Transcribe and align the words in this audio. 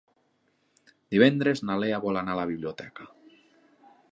Divendres 1.15 1.61
na 1.71 1.75
Lea 1.83 1.99
vol 2.09 2.17
anar 2.23 2.35
a 2.37 2.41
la 2.41 2.47
biblioteca. 2.53 3.07